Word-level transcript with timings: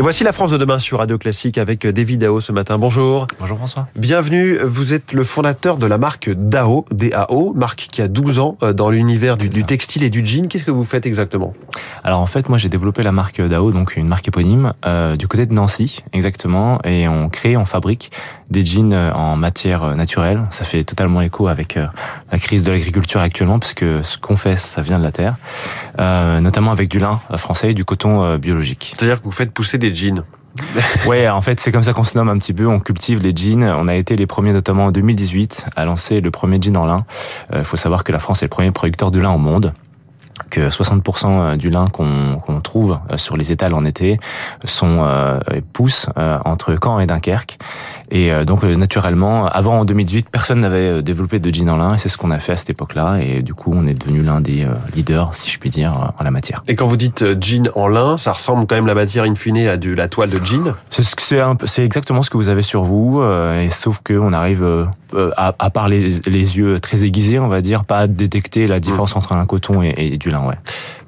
Et 0.00 0.02
voici 0.02 0.24
la 0.24 0.32
France 0.32 0.50
de 0.50 0.56
demain 0.56 0.78
sur 0.78 0.96
Radio 0.96 1.18
Classique 1.18 1.58
avec 1.58 1.86
David 1.86 2.22
Dao 2.22 2.40
ce 2.40 2.52
matin. 2.52 2.78
Bonjour. 2.78 3.26
Bonjour 3.38 3.58
François. 3.58 3.86
Bienvenue. 3.96 4.56
Vous 4.64 4.94
êtes 4.94 5.12
le 5.12 5.24
fondateur 5.24 5.76
de 5.76 5.86
la 5.86 5.98
marque 5.98 6.30
Dao, 6.30 6.86
DAO, 6.90 7.52
marque 7.52 7.86
qui 7.92 8.00
a 8.00 8.08
12 8.08 8.38
ans 8.38 8.56
euh, 8.62 8.72
dans 8.72 8.88
l'univers 8.88 9.36
du, 9.36 9.50
du, 9.50 9.62
textile 9.62 10.02
et 10.02 10.08
du 10.08 10.24
jean. 10.24 10.48
Qu'est-ce 10.48 10.64
que 10.64 10.70
vous 10.70 10.84
faites 10.84 11.04
exactement? 11.04 11.52
Alors 12.02 12.20
en 12.20 12.26
fait, 12.26 12.48
moi 12.48 12.56
j'ai 12.56 12.70
développé 12.70 13.02
la 13.02 13.12
marque 13.12 13.42
Dao, 13.42 13.72
donc 13.72 13.96
une 13.96 14.08
marque 14.08 14.26
éponyme, 14.26 14.72
euh, 14.86 15.16
du 15.16 15.28
côté 15.28 15.44
de 15.44 15.52
Nancy 15.52 16.02
exactement, 16.14 16.80
et 16.84 17.06
on 17.06 17.28
crée, 17.28 17.58
on 17.58 17.66
fabrique 17.66 18.10
des 18.48 18.64
jeans 18.64 18.94
euh, 18.94 19.12
en 19.12 19.36
matière 19.36 19.94
naturelle. 19.96 20.40
Ça 20.48 20.64
fait 20.64 20.82
totalement 20.84 21.20
écho 21.20 21.46
avec 21.46 21.78
la 22.32 22.38
crise 22.38 22.62
de 22.62 22.72
l'agriculture 22.72 23.20
actuellement, 23.20 23.58
parce 23.58 23.74
que 23.74 24.02
ce 24.02 24.16
qu'on 24.16 24.36
fait, 24.36 24.56
ça 24.56 24.80
vient 24.80 24.98
de 24.98 25.04
la 25.04 25.12
terre, 25.12 25.36
euh, 25.98 26.40
notamment 26.40 26.72
avec 26.72 26.88
du 26.88 26.98
lin 26.98 27.20
français 27.36 27.72
et 27.72 27.74
du 27.74 27.84
coton 27.84 28.36
biologique. 28.36 28.94
C'est-à-dire 28.96 29.18
que 29.18 29.24
vous 29.24 29.30
faites 29.30 29.52
pousser 29.52 29.76
des 29.76 29.89
jeans 29.94 30.24
ouais, 31.06 31.28
en 31.28 31.40
fait, 31.40 31.60
c'est 31.60 31.70
comme 31.70 31.84
ça 31.84 31.92
qu'on 31.92 32.04
se 32.04 32.18
nomme 32.18 32.28
un 32.28 32.36
petit 32.36 32.52
peu. 32.52 32.66
On 32.66 32.80
cultive 32.80 33.22
les 33.22 33.34
jeans. 33.34 33.62
On 33.62 33.86
a 33.88 33.94
été 33.94 34.16
les 34.16 34.26
premiers, 34.26 34.52
notamment 34.52 34.86
en 34.86 34.90
2018, 34.90 35.66
à 35.76 35.84
lancer 35.84 36.20
le 36.20 36.30
premier 36.30 36.60
jean 36.60 36.76
en 36.76 36.86
lin. 36.86 37.04
Il 37.52 37.58
euh, 37.58 37.64
faut 37.64 37.76
savoir 37.76 38.04
que 38.04 38.10
la 38.12 38.18
France 38.18 38.42
est 38.42 38.46
le 38.46 38.50
premier 38.50 38.72
producteur 38.72 39.10
de 39.10 39.20
lin 39.20 39.30
au 39.30 39.38
monde 39.38 39.72
que 40.50 40.68
60% 40.68 41.26
euh, 41.28 41.56
du 41.56 41.70
lin 41.70 41.86
qu'on 41.88 42.59
euh, 42.76 43.16
sur 43.16 43.36
les 43.36 43.52
étals 43.52 43.74
en 43.74 43.84
été 43.84 44.18
sont 44.64 44.98
euh, 45.00 45.38
poussent 45.72 46.06
entre 46.44 46.76
Caen 46.82 47.00
et 47.00 47.06
Dunkerque. 47.06 47.58
Et 48.10 48.32
donc 48.44 48.64
naturellement, 48.64 49.46
avant 49.46 49.80
en 49.80 49.84
2018, 49.84 50.28
personne 50.30 50.60
n'avait 50.60 51.02
développé 51.02 51.38
de 51.38 51.52
jean 51.52 51.68
en 51.70 51.76
lin 51.76 51.94
et 51.94 51.98
c'est 51.98 52.08
ce 52.08 52.18
qu'on 52.18 52.30
a 52.30 52.38
fait 52.38 52.52
à 52.52 52.56
cette 52.56 52.70
époque-là. 52.70 53.18
Et 53.20 53.42
du 53.42 53.54
coup, 53.54 53.72
on 53.74 53.86
est 53.86 53.94
devenu 53.94 54.22
l'un 54.22 54.40
des 54.40 54.66
leaders, 54.94 55.34
si 55.34 55.50
je 55.50 55.58
puis 55.58 55.70
dire, 55.70 56.12
en 56.18 56.24
la 56.24 56.30
matière. 56.30 56.62
Et 56.68 56.74
quand 56.74 56.86
vous 56.86 56.96
dites 56.96 57.24
jean 57.40 57.70
en 57.74 57.88
lin, 57.88 58.16
ça 58.16 58.32
ressemble 58.32 58.66
quand 58.66 58.74
même 58.74 58.86
la 58.86 58.94
matière 58.94 59.24
in 59.24 59.34
fine 59.34 59.58
à 59.68 59.76
de 59.76 59.94
la 59.94 60.08
toile 60.08 60.30
de 60.30 60.44
jean 60.44 60.74
C'est 60.90 61.84
exactement 61.84 62.22
ce 62.22 62.30
que 62.30 62.36
vous 62.36 62.48
avez 62.48 62.62
sur 62.62 62.82
vous, 62.82 63.22
et 63.22 63.70
sauf 63.70 64.00
qu'on 64.04 64.32
arrive 64.32 64.88
à, 65.36 65.54
à 65.58 65.70
part 65.70 65.88
les, 65.88 66.20
les, 66.26 66.56
yeux 66.56 66.80
très 66.80 67.04
aiguisés, 67.04 67.38
on 67.38 67.48
va 67.48 67.60
dire, 67.60 67.84
pas 67.84 67.98
à 67.98 68.06
détecter 68.06 68.66
la 68.66 68.80
différence 68.80 69.14
mmh. 69.14 69.18
entre 69.18 69.32
un 69.32 69.46
coton 69.46 69.82
et, 69.82 69.94
et 69.96 70.18
du 70.18 70.30
lin. 70.30 70.46
Ouais. 70.46 70.56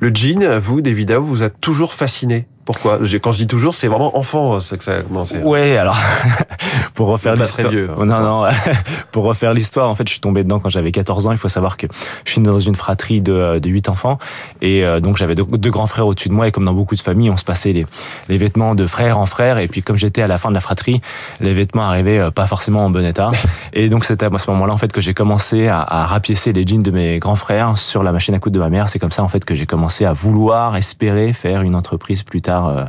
Le 0.00 0.10
jean, 0.14 0.58
vous, 0.58 0.80
David 0.80 1.12
vous 1.12 1.42
a 1.42 1.50
toujours 1.50 1.94
fasciné 1.94 2.46
pourquoi 2.64 3.00
Quand 3.20 3.32
je 3.32 3.38
dis 3.38 3.46
toujours, 3.48 3.74
c'est 3.74 3.88
vraiment 3.88 4.16
enfant, 4.16 4.60
c'est 4.60 4.78
que 4.78 4.84
ça 4.84 4.92
a 4.92 5.02
commencé. 5.02 5.38
Ouais, 5.38 5.76
alors 5.76 5.98
pour 6.94 7.08
refaire 7.08 7.34
l'histoire. 7.34 7.72
Hein. 7.72 8.04
Non, 8.06 8.20
non, 8.20 8.44
pour 9.10 9.24
refaire 9.24 9.52
l'histoire, 9.52 9.90
en 9.90 9.96
fait, 9.96 10.06
je 10.06 10.12
suis 10.12 10.20
tombé 10.20 10.44
dedans 10.44 10.60
quand 10.60 10.68
j'avais 10.68 10.92
14 10.92 11.26
ans. 11.26 11.32
Il 11.32 11.38
faut 11.38 11.48
savoir 11.48 11.76
que 11.76 11.88
je 12.24 12.30
suis 12.30 12.40
dans 12.40 12.60
une 12.60 12.76
fratrie 12.76 13.20
de, 13.20 13.58
de 13.58 13.68
8 13.68 13.88
enfants 13.88 14.18
et 14.60 14.84
euh, 14.84 15.00
donc 15.00 15.16
j'avais 15.16 15.34
deux, 15.34 15.70
grands 15.70 15.88
frères 15.88 16.06
au-dessus 16.06 16.28
de 16.28 16.34
moi 16.34 16.46
et 16.46 16.52
comme 16.52 16.64
dans 16.64 16.72
beaucoup 16.72 16.94
de 16.94 17.00
familles, 17.00 17.30
on 17.30 17.36
se 17.36 17.44
passait 17.44 17.72
les, 17.72 17.84
les 18.28 18.36
vêtements 18.36 18.76
de 18.76 18.86
frère 18.86 19.18
en 19.18 19.26
frère 19.26 19.58
et 19.58 19.66
puis 19.66 19.82
comme 19.82 19.96
j'étais 19.96 20.22
à 20.22 20.28
la 20.28 20.38
fin 20.38 20.50
de 20.50 20.54
la 20.54 20.60
fratrie, 20.60 21.00
les 21.40 21.54
vêtements 21.54 21.88
arrivaient 21.88 22.18
euh, 22.18 22.30
pas 22.30 22.46
forcément 22.46 22.84
en 22.84 22.90
bon 22.90 23.04
état 23.04 23.32
et 23.72 23.88
donc 23.88 24.04
c'était 24.04 24.26
à 24.26 24.38
ce 24.38 24.50
moment-là 24.50 24.72
en 24.72 24.78
fait 24.78 24.92
que 24.92 25.00
j'ai 25.00 25.14
commencé 25.14 25.66
à, 25.66 25.80
à 25.80 26.06
rapiécer 26.06 26.52
les 26.52 26.64
jeans 26.64 26.82
de 26.82 26.90
mes 26.92 27.18
grands 27.18 27.36
frères 27.36 27.76
sur 27.76 28.04
la 28.04 28.12
machine 28.12 28.34
à 28.34 28.38
coudre 28.38 28.54
de 28.54 28.60
ma 28.60 28.70
mère. 28.70 28.88
C'est 28.88 29.00
comme 29.00 29.12
ça 29.12 29.24
en 29.24 29.28
fait 29.28 29.44
que 29.44 29.54
j'ai 29.56 29.66
commencé 29.66 30.04
à 30.04 30.12
vouloir 30.12 30.76
espérer 30.76 31.32
faire 31.32 31.62
une 31.62 31.74
entreprise 31.74 32.22
plus 32.22 32.40
tard 32.40 32.51
euh. 32.52 32.84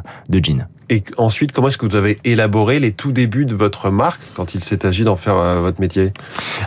Et 0.90 1.04
ensuite, 1.18 1.54
comment 1.54 1.70
est-ce 1.70 1.78
que 1.78 1.86
vous 1.86 1.96
avez 1.96 2.20
élaboré 2.24 2.80
les 2.80 2.92
tout 2.92 3.12
débuts 3.12 3.46
de 3.46 3.56
votre 3.56 3.90
marque 3.90 4.22
quand 4.36 4.54
il 4.54 4.60
s'est 4.60 4.86
agi 4.86 5.04
d'en 5.04 5.16
faire 5.16 5.38
euh, 5.38 5.62
votre 5.62 5.80
métier? 5.80 6.12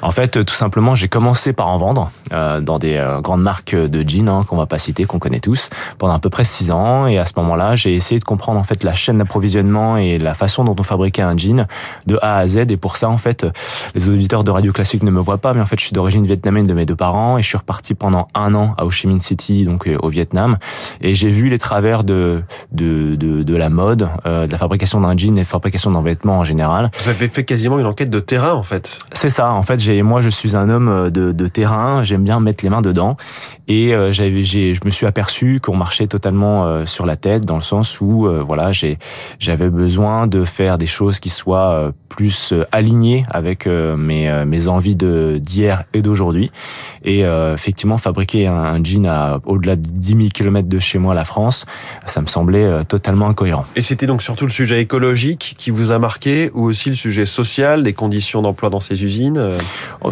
En 0.02 0.10
fait, 0.10 0.44
tout 0.44 0.54
simplement, 0.54 0.94
j'ai 0.94 1.08
commencé 1.08 1.52
par 1.52 1.68
en 1.68 1.78
vendre 1.78 2.10
euh, 2.32 2.60
dans 2.60 2.78
des 2.78 2.96
euh, 2.96 3.20
grandes 3.20 3.42
marques 3.42 3.74
de 3.74 4.08
jeans 4.08 4.28
hein, 4.28 4.44
qu'on 4.46 4.56
va 4.56 4.66
pas 4.66 4.78
citer, 4.78 5.04
qu'on 5.04 5.18
connaît 5.18 5.40
tous, 5.40 5.70
pendant 5.98 6.14
à 6.14 6.18
peu 6.18 6.30
près 6.30 6.44
six 6.44 6.70
ans. 6.70 7.06
Et 7.06 7.18
à 7.18 7.24
ce 7.24 7.32
moment-là, 7.36 7.76
j'ai 7.76 7.94
essayé 7.94 8.18
de 8.18 8.24
comprendre 8.24 8.58
en 8.58 8.64
fait 8.64 8.84
la 8.84 8.94
chaîne 8.94 9.18
d'approvisionnement 9.18 9.96
et 9.96 10.18
la 10.18 10.34
façon 10.34 10.64
dont 10.64 10.76
on 10.78 10.82
fabriquait 10.82 11.22
un 11.22 11.36
jean 11.36 11.66
de 12.06 12.18
A 12.22 12.38
à 12.38 12.46
Z. 12.46 12.56
Et 12.68 12.76
pour 12.76 12.96
ça, 12.96 13.08
en 13.08 13.18
fait, 13.18 13.46
les 13.94 14.08
auditeurs 14.08 14.44
de 14.44 14.50
Radio 14.50 14.72
Classique 14.72 15.02
ne 15.02 15.10
me 15.10 15.20
voient 15.20 15.38
pas, 15.38 15.54
mais 15.54 15.60
en 15.60 15.66
fait, 15.66 15.78
je 15.78 15.84
suis 15.84 15.92
d'origine 15.92 16.26
vietnamienne 16.26 16.66
de 16.66 16.74
mes 16.74 16.86
deux 16.86 16.96
parents 16.96 17.38
et 17.38 17.42
je 17.42 17.48
suis 17.48 17.58
reparti 17.58 17.94
pendant 17.94 18.28
un 18.34 18.54
an 18.54 18.74
à 18.78 18.84
Ho 18.84 18.90
Chi 18.90 19.06
Minh 19.06 19.20
City, 19.20 19.64
donc 19.64 19.88
au 20.02 20.08
Vietnam, 20.08 20.58
et 21.00 21.14
j'ai 21.14 21.30
vu 21.30 21.48
les 21.48 21.58
travers 21.58 22.04
de 22.04 22.42
de, 22.72 23.14
de, 23.16 23.42
de 23.42 23.56
la 23.56 23.68
mode 23.68 24.08
euh, 24.26 24.46
de 24.46 24.52
la 24.52 24.58
fabrication 24.58 25.00
d'un 25.00 25.16
jean 25.16 25.32
et 25.32 25.32
de 25.32 25.38
la 25.38 25.44
fabrication 25.44 25.90
d'un 25.90 26.02
vêtement 26.02 26.38
en 26.38 26.44
général. 26.44 26.90
Vous 27.00 27.08
avez 27.08 27.28
fait 27.28 27.44
quasiment 27.44 27.78
une 27.78 27.86
enquête 27.86 28.10
de 28.10 28.20
terrain 28.20 28.52
en 28.52 28.62
fait. 28.62 28.98
C'est 29.12 29.28
ça. 29.28 29.50
En 29.50 29.62
fait, 29.62 29.78
j'ai 29.86 30.02
moi 30.02 30.20
je 30.20 30.28
suis 30.28 30.56
un 30.56 30.68
homme 30.68 30.88
euh, 30.88 31.10
de, 31.10 31.46
terrain. 31.46 32.02
J'aime 32.02 32.24
bien 32.24 32.40
mettre 32.40 32.64
les 32.64 32.70
mains 32.70 32.82
dedans 32.82 33.16
et 33.68 33.94
euh, 33.94 34.10
je 34.12 34.84
me 34.84 34.90
suis 34.90 35.06
aperçu 35.06 35.60
qu'on 35.60 35.76
marchait 35.76 36.08
totalement 36.08 36.84
sur 36.86 37.06
la 37.06 37.16
tête 37.16 37.44
dans 37.44 37.54
le 37.54 37.60
sens 37.60 38.00
où 38.00 38.28
voilà 38.46 38.72
j'ai 38.72 38.98
j'avais 39.38 39.70
besoin 39.70 40.26
de 40.26 40.44
faire 40.44 40.78
des 40.78 40.86
choses 40.86 41.20
qui 41.20 41.28
soient 41.28 41.92
plus 42.08 42.52
alignées 42.72 43.24
avec 43.30 43.66
mes 43.66 44.68
envies 44.68 44.94
de 44.94 45.38
d'hier 45.38 45.84
et 45.94 46.02
d'aujourd'hui 46.02 46.50
et 47.04 47.24
effectivement 47.54 47.98
fabriquer 47.98 48.46
un, 48.46 48.82
jean 48.82 49.06
à 49.06 49.40
au-delà 49.44 49.76
de 49.76 49.88
10 49.88 50.08
000 50.08 50.20
km 50.34 50.68
de 50.68 50.78
chez 50.78 50.98
moi 50.98 51.14
la 51.14 51.24
France 51.24 51.66
ça 52.06 52.20
me 52.20 52.26
semblait 52.26 52.84
totalement 52.84 53.28
incohérent. 53.28 53.64
Et 53.76 53.82
c'était 53.82 54.06
donc 54.06 54.22
surtout 54.22 54.46
le 54.46 54.52
sujet 54.52 54.80
écologique 54.80 55.54
qui 55.58 55.70
vous 55.70 55.90
a 55.90 55.98
marqué 55.98 56.50
ou 56.54 56.64
aussi 56.64 56.88
le 56.88 56.96
sujet 56.96 57.26
social, 57.26 57.82
les 57.82 57.92
conditions 57.92 58.42
d'emploi 58.42 58.70
dans 58.70 58.80
ces 58.80 59.02
usines 59.04 59.38
euh 59.38 59.58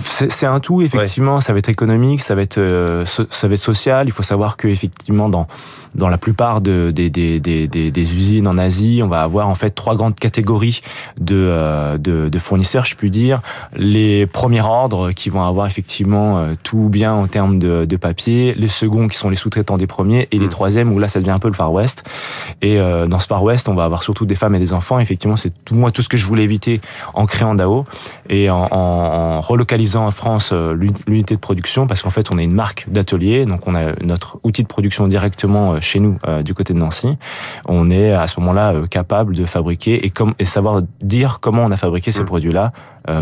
C'est 0.00 0.46
un 0.46 0.60
tout, 0.60 0.82
effectivement. 0.82 1.40
Ça 1.40 1.52
va 1.52 1.58
être 1.58 1.68
économique, 1.68 2.22
ça 2.22 2.34
va 2.34 2.42
être, 2.42 2.58
euh, 2.58 3.04
ça 3.04 3.48
va 3.48 3.54
être 3.54 3.60
social. 3.60 4.06
Il 4.06 4.12
faut 4.12 4.22
savoir 4.22 4.56
que 4.56 4.68
effectivement, 4.68 5.28
dans, 5.28 5.46
dans 5.94 6.08
la 6.08 6.18
plupart 6.18 6.60
de, 6.60 6.90
des, 6.90 7.10
des, 7.10 7.40
des, 7.40 7.66
des, 7.68 8.14
usines 8.14 8.48
en 8.48 8.58
Asie, 8.58 9.00
on 9.04 9.08
va 9.08 9.22
avoir 9.22 9.48
en 9.48 9.54
fait 9.54 9.70
trois 9.70 9.94
grandes 9.94 10.16
catégories 10.16 10.80
de, 11.20 11.34
euh, 11.36 11.98
de, 11.98 12.28
de 12.28 12.38
fournisseurs, 12.38 12.84
je 12.84 12.96
puis 12.96 13.10
dire. 13.10 13.40
Les 13.76 14.26
premiers 14.26 14.62
ordres 14.62 15.12
qui 15.12 15.30
vont 15.30 15.42
avoir 15.42 15.66
effectivement 15.66 16.44
tout 16.62 16.88
bien 16.88 17.12
en 17.12 17.26
termes 17.26 17.58
de, 17.58 17.84
de 17.84 17.96
papier, 17.96 18.54
les 18.56 18.68
seconds 18.68 19.08
qui 19.08 19.16
sont 19.16 19.30
les 19.30 19.36
sous-traitants 19.36 19.76
des 19.76 19.86
premiers, 19.86 20.28
et 20.32 20.38
les 20.38 20.46
mmh. 20.46 20.50
troisièmes 20.50 20.92
où 20.92 20.98
là 20.98 21.08
ça 21.08 21.20
devient 21.20 21.30
un 21.32 21.38
peu 21.38 21.48
le 21.48 21.54
Far 21.54 21.72
West. 21.72 22.04
Et 22.62 22.78
dans 22.78 23.18
ce 23.18 23.26
Far 23.26 23.42
West, 23.42 23.68
on 23.68 23.74
va 23.74 23.84
avoir 23.84 24.02
surtout 24.02 24.26
des 24.26 24.34
femmes 24.34 24.54
et 24.54 24.58
des 24.58 24.72
enfants. 24.72 24.98
Effectivement, 24.98 25.36
c'est 25.36 25.52
tout 25.64 25.74
moi 25.74 25.90
tout 25.90 26.02
ce 26.02 26.08
que 26.08 26.16
je 26.16 26.26
voulais 26.26 26.44
éviter 26.44 26.80
en 27.14 27.26
créant 27.26 27.54
DAO 27.54 27.84
et 28.28 28.50
en, 28.50 28.68
en, 28.70 29.40
relocalisant 29.54 30.04
en 30.04 30.10
France 30.10 30.50
euh, 30.52 30.74
l'unité 31.06 31.34
de 31.34 31.40
production, 31.40 31.86
parce 31.86 32.02
qu'en 32.02 32.10
fait, 32.10 32.30
on 32.32 32.38
est 32.38 32.44
une 32.44 32.54
marque 32.54 32.86
d'atelier, 32.88 33.46
donc 33.46 33.66
on 33.66 33.74
a 33.74 33.92
notre 34.02 34.38
outil 34.42 34.62
de 34.62 34.68
production 34.68 35.06
directement 35.06 35.74
euh, 35.74 35.80
chez 35.80 36.00
nous 36.00 36.18
euh, 36.26 36.42
du 36.42 36.54
côté 36.54 36.74
de 36.74 36.78
Nancy. 36.78 37.16
On 37.66 37.88
est 37.90 38.12
à 38.12 38.26
ce 38.26 38.40
moment-là 38.40 38.74
capable 38.90 39.34
de 39.34 39.44
fabriquer 39.46 40.04
et, 40.04 40.10
comme, 40.10 40.34
et 40.38 40.44
savoir 40.44 40.82
dire 41.00 41.38
comment 41.40 41.64
on 41.64 41.70
a 41.70 41.76
fabriqué 41.76 42.10
ces 42.10 42.22
mmh. 42.22 42.26
produits-là 42.26 42.72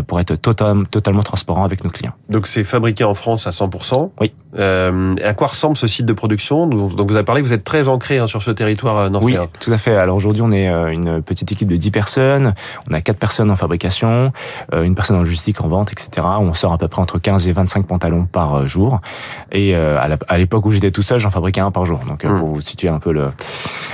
pour 0.07 0.21
être 0.21 0.35
total, 0.35 0.87
totalement 0.87 1.23
transparent 1.23 1.65
avec 1.65 1.83
nos 1.83 1.89
clients. 1.89 2.13
Donc 2.29 2.47
c'est 2.47 2.63
fabriqué 2.63 3.03
en 3.03 3.15
France 3.15 3.47
à 3.47 3.49
100%. 3.49 4.11
Oui. 4.21 4.31
Euh, 4.57 5.15
à 5.23 5.33
quoi 5.33 5.47
ressemble 5.47 5.77
ce 5.77 5.87
site 5.87 6.05
de 6.05 6.13
production 6.13 6.67
Donc 6.67 7.09
vous 7.09 7.15
avez 7.15 7.25
parlé, 7.25 7.41
vous 7.41 7.53
êtes 7.53 7.63
très 7.63 7.87
ancré 7.87 8.19
hein, 8.19 8.27
sur 8.27 8.41
ce 8.41 8.51
territoire 8.51 9.09
nancéen. 9.09 9.41
Oui, 9.41 9.47
tout 9.59 9.71
à 9.71 9.77
fait. 9.77 9.95
Alors 9.95 10.15
aujourd'hui, 10.15 10.41
on 10.41 10.51
est 10.51 10.67
une 10.67 11.21
petite 11.21 11.51
équipe 11.51 11.67
de 11.67 11.75
10 11.75 11.91
personnes. 11.91 12.53
On 12.89 12.93
a 12.93 13.01
4 13.01 13.17
personnes 13.17 13.51
en 13.51 13.55
fabrication, 13.55 14.31
une 14.73 14.95
personne 14.95 15.17
en 15.17 15.23
logistique, 15.23 15.61
en 15.61 15.67
vente, 15.67 15.91
etc. 15.91 16.27
On 16.39 16.53
sort 16.53 16.73
à 16.73 16.77
peu 16.77 16.87
près 16.87 17.01
entre 17.01 17.19
15 17.19 17.47
et 17.47 17.51
25 17.51 17.87
pantalons 17.87 18.25
par 18.25 18.67
jour. 18.67 19.01
Et 19.51 19.75
à 19.75 20.37
l'époque 20.37 20.65
où 20.65 20.71
j'étais 20.71 20.91
tout 20.91 21.01
seul, 21.01 21.19
j'en 21.19 21.29
fabriquais 21.29 21.61
un 21.61 21.71
par 21.71 21.85
jour. 21.85 21.99
Donc 22.07 22.23
mmh. 22.23 22.37
pour 22.37 22.47
vous 22.47 22.61
situer 22.61 22.89
un 22.89 22.99
peu 22.99 23.11
le, 23.11 23.29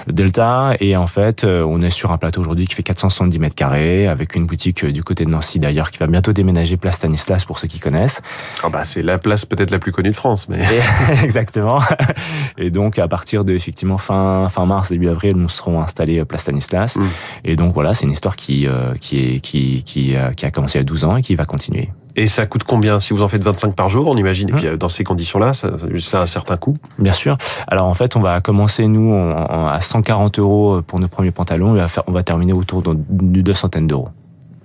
le 0.07 0.13
delta. 0.13 0.73
Et 0.79 0.95
en 0.97 1.07
fait, 1.07 1.43
on 1.43 1.81
est 1.81 1.89
sur 1.89 2.11
un 2.11 2.17
plateau 2.17 2.41
aujourd'hui 2.41 2.67
qui 2.67 2.75
fait 2.75 2.83
470 2.83 3.39
mètres 3.39 3.55
carrés, 3.55 4.07
avec 4.07 4.35
une 4.35 4.45
boutique 4.45 4.85
du 4.85 5.03
côté 5.03 5.25
de 5.25 5.29
Nancy 5.29 5.59
d'ailleurs 5.59 5.91
qui 5.91 5.97
va 5.99 6.07
bientôt 6.07 6.33
déménager 6.33 6.77
place 6.77 6.95
Stanislas 6.95 7.45
pour 7.45 7.59
ceux 7.59 7.67
qui 7.67 7.79
connaissent. 7.79 8.21
Ah 8.63 8.69
bah 8.69 8.83
c'est 8.83 9.01
la 9.01 9.17
place 9.17 9.45
peut-être 9.45 9.71
la 9.71 9.79
plus 9.79 9.91
connue 9.91 10.09
de 10.09 10.15
France, 10.15 10.47
mais 10.49 10.59
exactement. 11.23 11.79
Et 12.57 12.71
donc 12.71 12.99
à 12.99 13.07
partir 13.07 13.45
de 13.45 13.53
effectivement 13.53 13.97
fin 13.97 14.49
fin 14.49 14.65
mars 14.65 14.89
début 14.89 15.09
avril, 15.09 15.35
nous 15.35 15.49
serons 15.49 15.81
installés 15.81 16.25
place 16.25 16.41
Stanislas. 16.41 16.97
Mm. 16.97 17.07
Et 17.45 17.55
donc 17.55 17.73
voilà, 17.73 17.93
c'est 17.93 18.05
une 18.05 18.11
histoire 18.11 18.35
qui 18.35 18.67
euh, 18.67 18.93
qui 18.99 19.19
est 19.19 19.39
qui 19.39 19.83
qui, 19.83 20.15
euh, 20.15 20.31
qui 20.31 20.45
a 20.45 20.51
commencé 20.51 20.79
à 20.79 20.83
12 20.83 21.05
ans 21.05 21.17
et 21.17 21.21
qui 21.21 21.35
va 21.35 21.45
continuer. 21.45 21.89
Et 22.15 22.27
ça 22.27 22.45
coûte 22.45 22.63
combien 22.63 22.99
si 22.99 23.13
vous 23.13 23.21
en 23.21 23.27
faites 23.27 23.43
25 23.43 23.75
par 23.75 23.89
jour, 23.89 24.07
on 24.07 24.17
imagine 24.17 24.49
Et 24.49 24.53
puis 24.53 24.65
mmh. 24.65 24.69
euh, 24.69 24.77
dans 24.77 24.89
ces 24.89 25.03
conditions-là, 25.03 25.53
ça, 25.53 25.69
ça 25.99 26.19
a 26.19 26.23
un 26.23 26.27
certain 26.27 26.57
coût 26.57 26.75
Bien 26.97 27.13
sûr. 27.13 27.37
Alors 27.67 27.85
en 27.85 27.93
fait, 27.93 28.15
on 28.15 28.21
va 28.21 28.41
commencer 28.41 28.87
nous 28.87 29.13
à 29.13 29.79
140 29.79 30.39
euros 30.39 30.81
pour 30.81 30.99
nos 30.99 31.07
premiers 31.07 31.31
pantalons 31.31 31.77
et 31.77 31.85
on 32.07 32.11
va 32.11 32.23
terminer 32.23 32.53
autour 32.53 32.81
de 32.81 32.95
deux 32.97 33.53
centaines 33.53 33.87
d'euros 33.87 34.09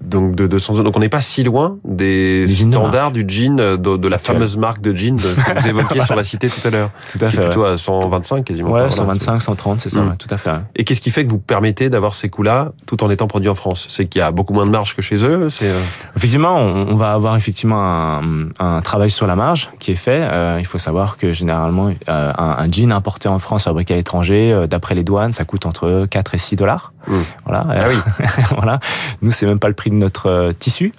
donc 0.04 0.34
de 0.34 0.46
200 0.46 0.82
Donc 0.82 0.96
on 0.96 1.00
n'est 1.00 1.08
pas 1.08 1.20
si 1.20 1.42
loin 1.42 1.78
des 1.84 2.46
standards 2.48 3.12
du 3.12 3.24
jean, 3.26 3.56
de, 3.56 3.76
de 3.76 4.08
la 4.08 4.18
fameuse 4.18 4.56
marque 4.56 4.80
de 4.80 4.94
jean 4.94 5.16
que 5.16 5.60
vous 5.60 5.68
évoquiez 5.68 6.02
sur 6.04 6.16
la 6.16 6.24
cité 6.34 6.48
tout 6.48 6.66
à 6.66 6.70
l'heure. 6.70 6.90
Tout 7.10 7.18
à 7.24 7.30
fait. 7.30 7.42
plutôt 7.42 7.64
à 7.64 7.78
125 7.78 8.44
quasiment. 8.44 8.70
Ouais, 8.70 8.90
125, 8.90 9.40
130, 9.40 9.80
c'est 9.80 9.90
ça, 9.90 10.00
mm. 10.00 10.16
tout 10.16 10.28
à 10.30 10.36
fait. 10.36 10.50
Et 10.76 10.84
qu'est-ce 10.84 11.00
qui 11.00 11.10
fait 11.10 11.24
que 11.24 11.30
vous 11.30 11.38
permettez 11.38 11.90
d'avoir 11.90 12.14
ces 12.14 12.28
coûts-là 12.28 12.72
tout 12.86 13.02
en 13.04 13.10
étant 13.10 13.26
produit 13.26 13.48
en 13.48 13.54
France? 13.54 13.86
C'est 13.88 14.06
qu'il 14.06 14.20
y 14.20 14.22
a 14.22 14.30
beaucoup 14.30 14.52
moins 14.52 14.66
de 14.66 14.70
marge 14.70 14.94
que 14.94 15.02
chez 15.02 15.24
eux. 15.24 15.50
C'est 15.50 15.68
euh, 15.68 15.80
effectivement, 16.16 16.56
on, 16.56 16.94
va 16.94 17.12
avoir 17.12 17.36
effectivement 17.36 17.82
un, 17.82 18.48
un, 18.58 18.80
travail 18.80 19.10
sur 19.10 19.26
la 19.26 19.36
marge 19.36 19.70
qui 19.78 19.92
est 19.92 19.96
fait. 19.96 20.20
Euh, 20.22 20.56
il 20.58 20.66
faut 20.66 20.78
savoir 20.78 21.16
que 21.16 21.32
généralement, 21.32 21.92
euh, 22.08 22.32
un, 22.36 22.56
un, 22.58 22.70
jean 22.70 22.92
importé 22.92 23.28
en 23.28 23.38
France 23.38 23.64
fabriqué 23.64 23.94
à 23.94 23.96
l'étranger, 23.96 24.66
d'après 24.68 24.94
les 24.94 25.04
douanes, 25.04 25.32
ça 25.32 25.44
coûte 25.44 25.66
entre 25.66 26.06
4 26.08 26.34
et 26.34 26.38
6 26.38 26.56
dollars. 26.56 26.94
Mmh. 27.06 27.14
Voilà. 27.44 27.66
Ah 27.74 27.84
oui. 27.88 27.96
voilà. 28.56 28.80
Nous, 29.22 29.30
c'est 29.30 29.46
même 29.46 29.58
pas 29.58 29.68
le 29.68 29.74
prix 29.74 29.90
de 29.90 29.96
notre 29.96 30.26
euh, 30.26 30.52
tissu. 30.52 30.92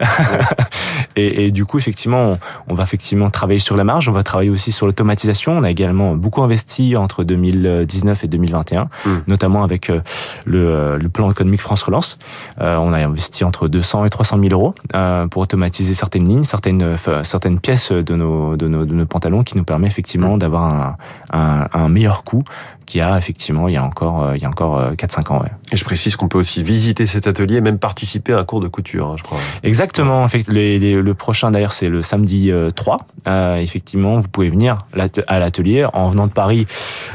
et, 1.15 1.45
et, 1.45 1.51
du 1.51 1.65
coup, 1.65 1.77
effectivement, 1.77 2.31
on, 2.31 2.39
on, 2.69 2.73
va 2.73 2.83
effectivement 2.83 3.29
travailler 3.29 3.59
sur 3.59 3.75
la 3.77 3.83
marge. 3.83 4.09
On 4.09 4.11
va 4.11 4.23
travailler 4.23 4.49
aussi 4.49 4.71
sur 4.71 4.85
l'automatisation. 4.85 5.57
On 5.57 5.63
a 5.63 5.71
également 5.71 6.15
beaucoup 6.15 6.43
investi 6.43 6.95
entre 6.95 7.23
2019 7.23 8.23
et 8.23 8.27
2021, 8.27 8.83
mmh. 8.83 9.09
notamment 9.27 9.63
avec 9.63 9.89
euh, 9.89 10.01
le, 10.45 10.97
le, 10.97 11.09
plan 11.09 11.29
économique 11.31 11.61
France 11.61 11.83
Relance. 11.83 12.17
Euh, 12.61 12.77
on 12.77 12.93
a 12.93 12.99
investi 13.05 13.43
entre 13.43 13.67
200 13.67 14.05
et 14.05 14.09
300 14.09 14.39
000 14.39 14.49
euros 14.51 14.75
euh, 14.95 15.27
pour 15.27 15.41
automatiser 15.41 15.93
certaines 15.93 16.27
lignes, 16.27 16.43
certaines 16.43 16.95
certaines 17.23 17.59
pièces 17.59 17.91
de 17.91 18.15
nos, 18.15 18.55
de 18.55 18.67
nos 18.67 18.85
de 18.85 18.93
nos 18.93 19.05
pantalons, 19.05 19.43
qui 19.43 19.57
nous 19.57 19.63
permet 19.63 19.87
effectivement 19.87 20.37
d'avoir 20.37 20.63
un, 20.63 20.97
un, 21.31 21.67
un 21.73 21.89
meilleur 21.89 22.23
coût 22.23 22.43
qu'il 22.85 22.99
y 22.99 23.03
a 23.03 23.17
effectivement 23.17 23.67
il 23.67 23.73
y 23.73 23.77
a 23.77 23.83
encore 23.83 24.35
il 24.35 24.41
y 24.41 24.45
a 24.45 24.49
encore 24.49 24.91
4-5 24.93 25.33
ans. 25.33 25.41
Ouais. 25.41 25.49
Et 25.71 25.77
je 25.77 25.83
précise 25.83 26.15
qu'on 26.15 26.27
peut 26.27 26.37
aussi 26.37 26.63
visiter 26.63 27.07
cet 27.07 27.25
atelier, 27.27 27.61
même 27.61 27.79
participer 27.79 28.33
à 28.33 28.39
un 28.39 28.43
cours 28.43 28.61
de 28.61 28.67
couture, 28.67 29.07
hein, 29.07 29.15
je 29.17 29.23
crois. 29.23 29.39
Exactement. 29.63 30.21
En 30.21 30.27
fait, 30.27 30.47
les, 30.47 30.77
les, 30.77 31.01
le 31.01 31.13
prochain 31.13 31.51
d'ailleurs 31.51 31.73
c'est 31.73 31.89
le 31.89 32.01
samedi 32.01 32.51
3. 32.75 32.97
Euh, 33.27 33.57
effectivement, 33.57 34.17
vous 34.17 34.27
pouvez 34.27 34.49
venir 34.49 34.85
à 35.27 35.39
l'atelier 35.39 35.85
en 35.93 36.09
venant 36.09 36.27
de 36.27 36.31
Paris. 36.31 36.67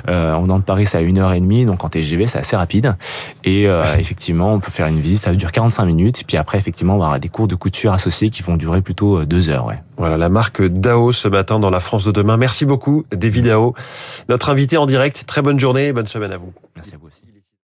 Euh, 0.08 0.34
en 0.34 0.42
venant 0.42 0.58
de 0.58 0.64
Paris, 0.64 0.86
c'est 0.86 0.98
à 0.98 1.02
1h30, 1.02 1.66
donc 1.66 1.84
en 1.84 1.88
TGV, 1.88 2.26
c'est 2.26 2.38
assez 2.38 2.56
rapide. 2.56 2.96
Et 3.44 3.66
euh, 3.66 3.82
effectivement, 3.98 4.54
on 4.54 4.60
peut 4.60 4.70
faire 4.70 4.86
une 4.86 5.00
visite, 5.00 5.24
ça 5.24 5.32
dure 5.32 5.52
45 5.52 5.84
minutes. 5.84 6.20
Et 6.20 6.24
puis 6.24 6.36
après, 6.36 6.58
effectivement, 6.58 6.94
on 6.94 6.98
va 6.98 7.06
avoir 7.06 7.20
des 7.20 7.28
cours 7.28 7.48
de 7.48 7.54
couture 7.54 7.92
associés 7.92 8.30
qui 8.30 8.42
vont 8.42 8.56
durer 8.56 8.82
plutôt 8.82 9.24
2 9.24 9.48
heures. 9.48 9.66
Ouais. 9.66 9.82
Voilà, 9.96 10.16
la 10.16 10.28
marque 10.28 10.62
DAO 10.62 11.12
ce 11.12 11.28
matin 11.28 11.58
dans 11.58 11.70
la 11.70 11.80
France 11.80 12.04
de 12.04 12.12
demain. 12.12 12.36
Merci 12.36 12.64
beaucoup, 12.64 13.04
David 13.12 13.46
DAO. 13.46 13.74
Notre 14.28 14.50
invité 14.50 14.76
en 14.76 14.86
direct. 14.86 15.24
Très 15.26 15.42
bonne 15.42 15.60
journée 15.60 15.88
et 15.88 15.92
bonne 15.92 16.06
semaine 16.06 16.32
à 16.32 16.36
vous. 16.36 16.52
Merci 16.76 16.94
à 16.94 16.98
vous 16.98 17.08
aussi. 17.08 17.39